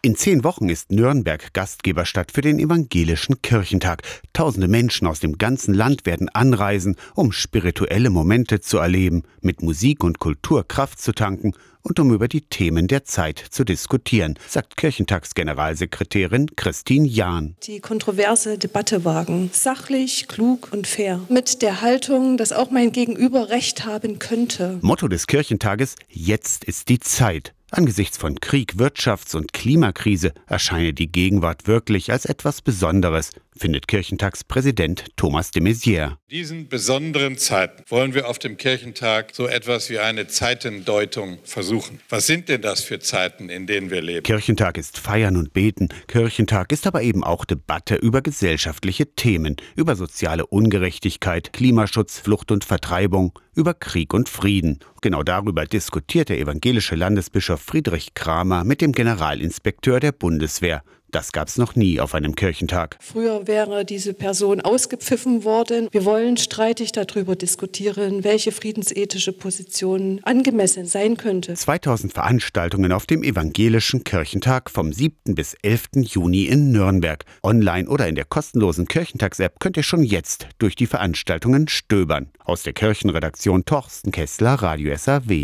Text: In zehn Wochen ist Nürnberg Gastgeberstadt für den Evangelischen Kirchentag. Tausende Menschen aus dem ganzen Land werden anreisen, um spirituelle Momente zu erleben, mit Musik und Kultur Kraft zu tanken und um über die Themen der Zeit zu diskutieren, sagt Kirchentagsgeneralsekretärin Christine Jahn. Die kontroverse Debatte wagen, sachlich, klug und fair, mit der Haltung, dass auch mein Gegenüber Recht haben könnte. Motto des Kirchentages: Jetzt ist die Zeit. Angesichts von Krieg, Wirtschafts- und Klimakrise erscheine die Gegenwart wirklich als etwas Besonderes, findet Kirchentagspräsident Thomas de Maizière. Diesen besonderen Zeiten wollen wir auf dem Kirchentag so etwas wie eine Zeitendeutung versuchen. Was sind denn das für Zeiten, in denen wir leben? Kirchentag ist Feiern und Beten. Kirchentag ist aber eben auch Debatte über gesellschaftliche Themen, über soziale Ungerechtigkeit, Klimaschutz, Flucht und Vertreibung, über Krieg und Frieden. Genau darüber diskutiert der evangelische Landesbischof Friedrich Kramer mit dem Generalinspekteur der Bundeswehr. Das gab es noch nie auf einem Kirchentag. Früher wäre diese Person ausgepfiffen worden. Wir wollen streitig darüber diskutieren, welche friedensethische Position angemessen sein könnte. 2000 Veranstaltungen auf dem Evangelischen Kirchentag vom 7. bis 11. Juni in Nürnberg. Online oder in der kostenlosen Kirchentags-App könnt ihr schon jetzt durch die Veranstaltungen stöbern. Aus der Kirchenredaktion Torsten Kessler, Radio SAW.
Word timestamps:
In 0.00 0.14
zehn 0.14 0.44
Wochen 0.44 0.68
ist 0.68 0.92
Nürnberg 0.92 1.52
Gastgeberstadt 1.54 2.30
für 2.30 2.40
den 2.40 2.60
Evangelischen 2.60 3.42
Kirchentag. 3.42 4.02
Tausende 4.32 4.68
Menschen 4.68 5.08
aus 5.08 5.18
dem 5.18 5.38
ganzen 5.38 5.74
Land 5.74 6.06
werden 6.06 6.28
anreisen, 6.28 6.94
um 7.16 7.32
spirituelle 7.32 8.08
Momente 8.08 8.60
zu 8.60 8.78
erleben, 8.78 9.24
mit 9.40 9.60
Musik 9.60 10.04
und 10.04 10.20
Kultur 10.20 10.68
Kraft 10.68 11.00
zu 11.00 11.10
tanken 11.10 11.52
und 11.82 11.98
um 11.98 12.14
über 12.14 12.28
die 12.28 12.42
Themen 12.42 12.86
der 12.86 13.02
Zeit 13.02 13.42
zu 13.50 13.64
diskutieren, 13.64 14.38
sagt 14.46 14.76
Kirchentagsgeneralsekretärin 14.76 16.54
Christine 16.54 17.08
Jahn. 17.08 17.56
Die 17.64 17.80
kontroverse 17.80 18.56
Debatte 18.56 19.04
wagen, 19.04 19.50
sachlich, 19.52 20.28
klug 20.28 20.68
und 20.70 20.86
fair, 20.86 21.20
mit 21.28 21.60
der 21.60 21.80
Haltung, 21.80 22.36
dass 22.36 22.52
auch 22.52 22.70
mein 22.70 22.92
Gegenüber 22.92 23.48
Recht 23.48 23.84
haben 23.84 24.20
könnte. 24.20 24.78
Motto 24.80 25.08
des 25.08 25.26
Kirchentages: 25.26 25.96
Jetzt 26.08 26.62
ist 26.62 26.88
die 26.88 27.00
Zeit. 27.00 27.52
Angesichts 27.70 28.16
von 28.16 28.40
Krieg, 28.40 28.76
Wirtschafts- 28.78 29.36
und 29.36 29.52
Klimakrise 29.52 30.32
erscheine 30.46 30.94
die 30.94 31.12
Gegenwart 31.12 31.66
wirklich 31.66 32.10
als 32.10 32.24
etwas 32.24 32.62
Besonderes, 32.62 33.30
findet 33.58 33.88
Kirchentagspräsident 33.88 35.04
Thomas 35.16 35.50
de 35.50 35.62
Maizière. 35.62 36.16
Diesen 36.30 36.68
besonderen 36.68 37.38
Zeiten 37.38 37.82
wollen 37.88 38.14
wir 38.14 38.28
auf 38.28 38.38
dem 38.38 38.56
Kirchentag 38.56 39.34
so 39.34 39.46
etwas 39.46 39.90
wie 39.90 39.98
eine 39.98 40.26
Zeitendeutung 40.26 41.38
versuchen. 41.44 42.00
Was 42.08 42.26
sind 42.26 42.48
denn 42.48 42.62
das 42.62 42.82
für 42.82 43.00
Zeiten, 43.00 43.48
in 43.48 43.66
denen 43.66 43.90
wir 43.90 44.02
leben? 44.02 44.22
Kirchentag 44.22 44.78
ist 44.78 44.98
Feiern 44.98 45.36
und 45.36 45.52
Beten. 45.52 45.88
Kirchentag 46.06 46.72
ist 46.72 46.86
aber 46.86 47.02
eben 47.02 47.24
auch 47.24 47.44
Debatte 47.44 47.96
über 47.96 48.22
gesellschaftliche 48.22 49.14
Themen, 49.14 49.56
über 49.76 49.96
soziale 49.96 50.46
Ungerechtigkeit, 50.46 51.52
Klimaschutz, 51.52 52.18
Flucht 52.18 52.50
und 52.50 52.64
Vertreibung, 52.64 53.38
über 53.54 53.74
Krieg 53.74 54.14
und 54.14 54.28
Frieden. 54.28 54.78
Genau 55.02 55.22
darüber 55.22 55.64
diskutiert 55.64 56.28
der 56.28 56.38
evangelische 56.38 56.94
Landesbischof 56.94 57.60
Friedrich 57.60 58.14
Kramer 58.14 58.64
mit 58.64 58.80
dem 58.80 58.92
Generalinspekteur 58.92 60.00
der 60.00 60.12
Bundeswehr. 60.12 60.82
Das 61.10 61.32
gab 61.32 61.48
es 61.48 61.56
noch 61.56 61.74
nie 61.74 62.00
auf 62.00 62.14
einem 62.14 62.34
Kirchentag. 62.34 62.98
Früher 63.00 63.46
wäre 63.46 63.86
diese 63.86 64.12
Person 64.12 64.60
ausgepfiffen 64.60 65.42
worden. 65.42 65.88
Wir 65.90 66.04
wollen 66.04 66.36
streitig 66.36 66.92
darüber 66.92 67.34
diskutieren, 67.34 68.24
welche 68.24 68.52
friedensethische 68.52 69.32
Position 69.32 70.20
angemessen 70.24 70.86
sein 70.86 71.16
könnte. 71.16 71.54
2000 71.54 72.12
Veranstaltungen 72.12 72.92
auf 72.92 73.06
dem 73.06 73.22
Evangelischen 73.22 74.04
Kirchentag 74.04 74.70
vom 74.70 74.92
7. 74.92 75.34
bis 75.34 75.54
11. 75.62 75.88
Juni 76.02 76.44
in 76.44 76.72
Nürnberg. 76.72 77.24
Online 77.42 77.88
oder 77.88 78.06
in 78.06 78.14
der 78.14 78.26
kostenlosen 78.26 78.86
Kirchentags-App 78.86 79.60
könnt 79.60 79.78
ihr 79.78 79.82
schon 79.84 80.04
jetzt 80.04 80.48
durch 80.58 80.76
die 80.76 80.86
Veranstaltungen 80.86 81.68
stöbern. 81.68 82.30
Aus 82.44 82.64
der 82.64 82.74
Kirchenredaktion 82.74 83.64
Torsten 83.64 84.12
Kessler, 84.12 84.54
Radio 84.54 84.94
SAW. 84.94 85.38